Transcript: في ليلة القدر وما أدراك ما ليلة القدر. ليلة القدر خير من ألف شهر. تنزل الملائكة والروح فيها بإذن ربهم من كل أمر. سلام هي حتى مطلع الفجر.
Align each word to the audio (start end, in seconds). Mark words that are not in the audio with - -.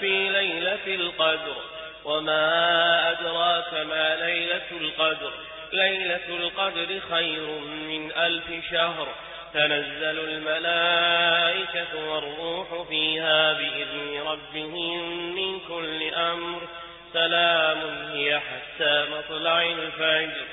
في 0.00 0.28
ليلة 0.28 0.86
القدر 0.86 1.56
وما 2.04 3.10
أدراك 3.10 3.74
ما 3.74 4.16
ليلة 4.16 4.70
القدر. 4.80 5.32
ليلة 5.72 6.28
القدر 6.28 7.00
خير 7.10 7.46
من 7.88 8.12
ألف 8.16 8.70
شهر. 8.70 9.08
تنزل 9.54 10.18
الملائكة 10.28 12.08
والروح 12.08 12.88
فيها 12.88 13.52
بإذن 13.52 14.22
ربهم 14.26 15.34
من 15.34 15.60
كل 15.68 16.14
أمر. 16.14 16.60
سلام 17.12 17.78
هي 18.12 18.40
حتى 18.40 19.04
مطلع 19.10 19.62
الفجر. 19.62 20.46